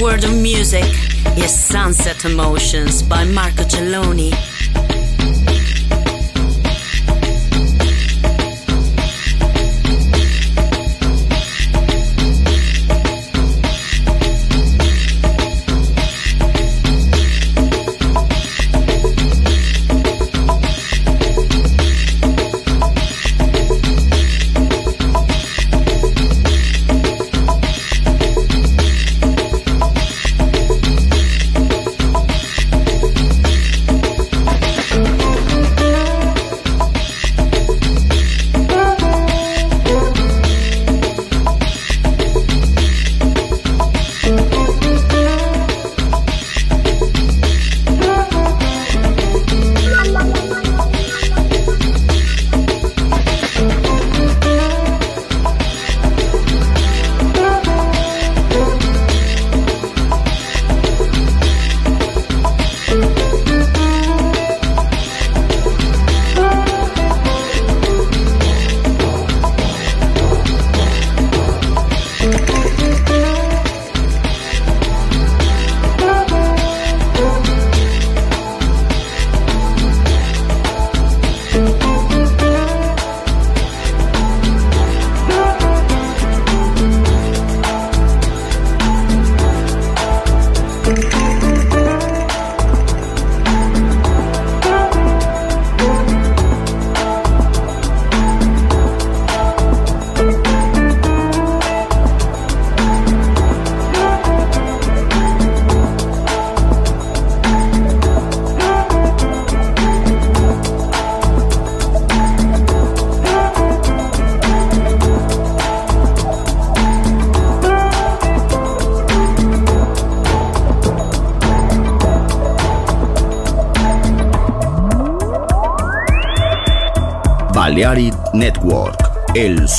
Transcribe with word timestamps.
World 0.00 0.24
of 0.24 0.32
Music. 0.32 0.84
Is 1.36 1.52
Sunset 1.52 2.24
Emotions 2.24 3.02
by 3.02 3.24
Marco 3.24 3.63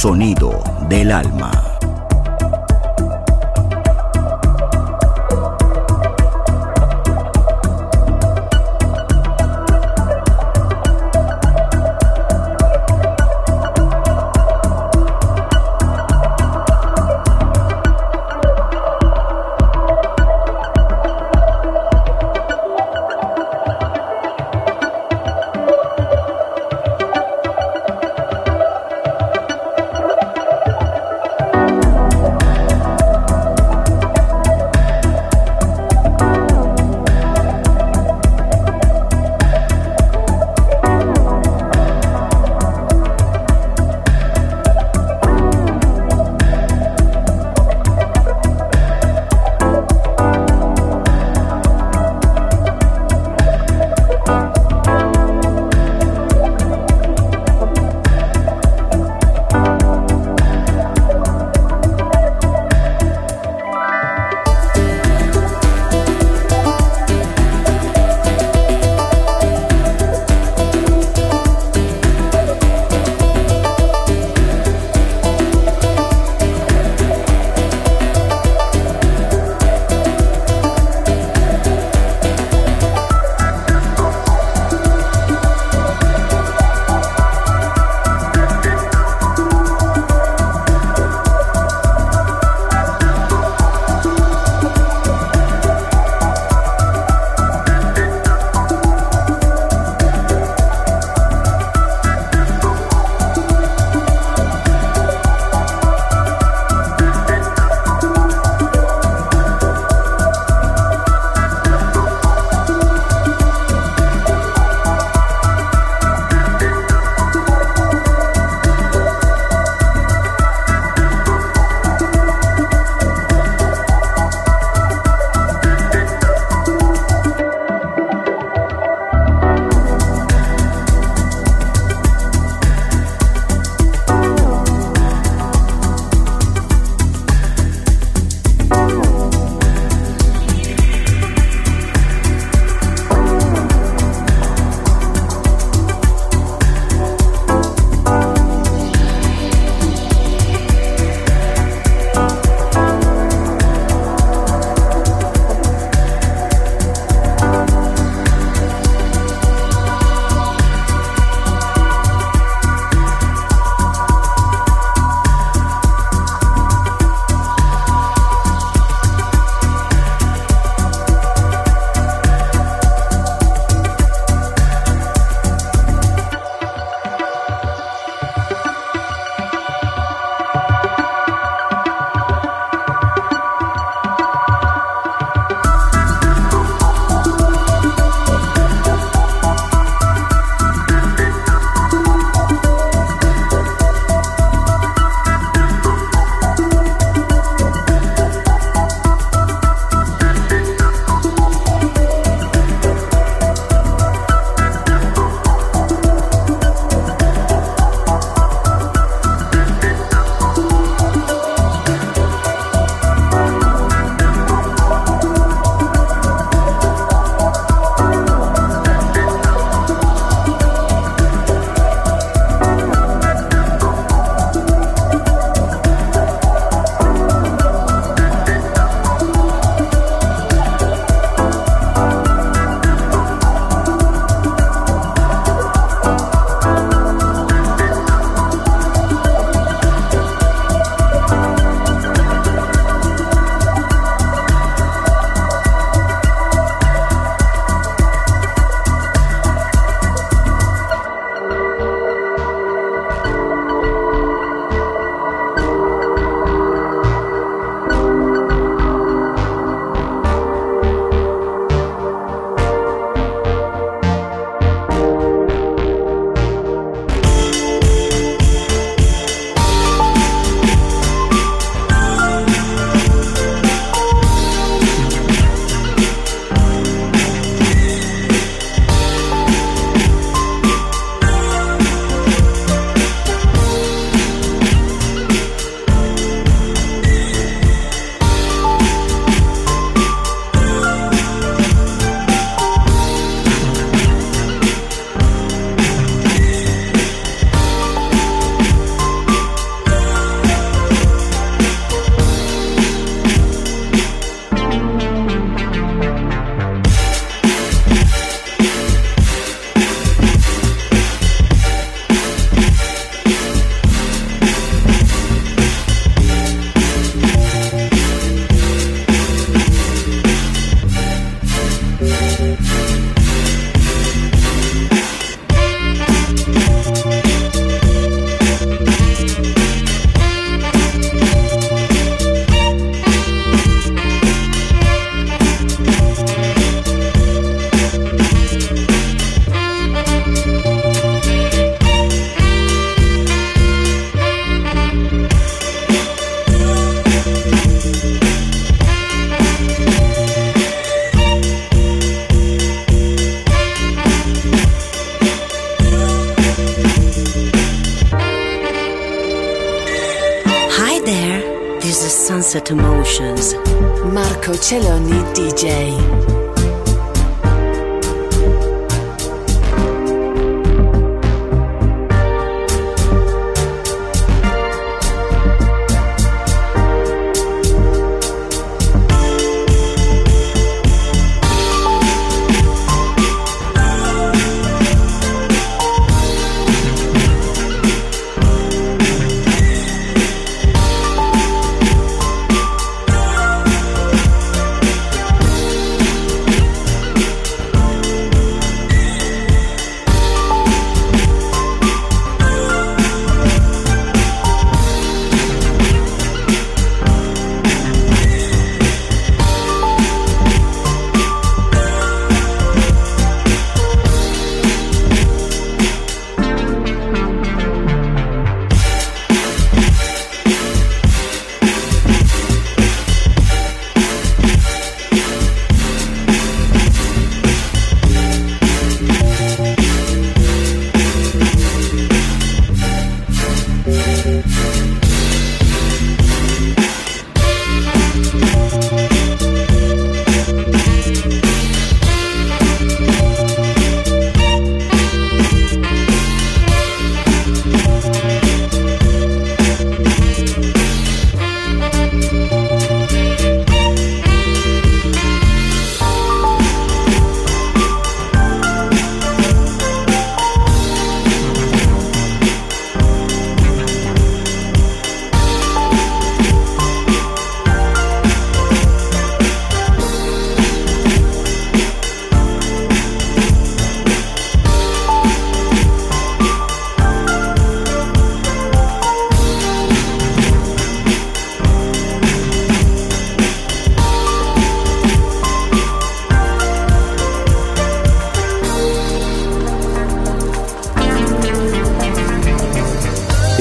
sonido 0.06 0.35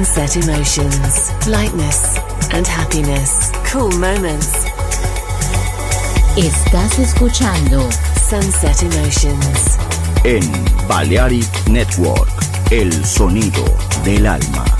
Sunset 0.00 0.48
emotions, 0.48 1.30
lightness, 1.46 2.16
and 2.54 2.66
happiness. 2.66 3.52
Cool 3.70 3.90
moments. 3.98 4.64
Estás 6.38 6.98
escuchando 6.98 7.86
Sunset 8.30 8.82
Emotions. 8.82 9.76
En 10.24 10.40
Balearic 10.88 11.68
Network, 11.68 12.30
el 12.70 13.04
sonido 13.04 13.62
del 14.02 14.26
alma. 14.26 14.79